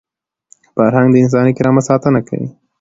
فرهنګ 0.75 1.09
د 1.11 1.15
انساني 1.23 1.51
کرامت 1.57 1.83
ساتنه 1.89 2.19
کوي. 2.27 2.47